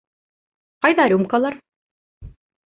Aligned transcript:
Ҡайҙа 0.85 1.07
рюмкалар? 1.15 1.61